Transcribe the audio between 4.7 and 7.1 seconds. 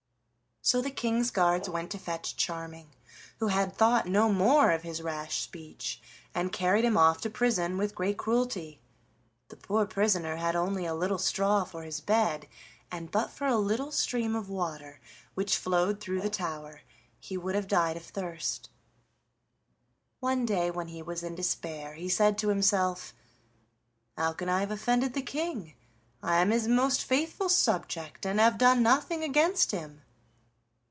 his rash speech, and carried him